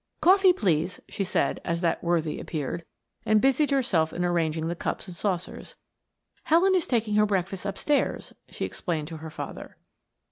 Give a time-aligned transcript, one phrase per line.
[0.19, 2.85] "Coffee, please," she said as that worthy appeared,
[3.23, 5.75] and busied herself in arranging the cups and saucers.
[6.45, 9.77] "Helen is taking her breakfast upstairs," she explained to her father.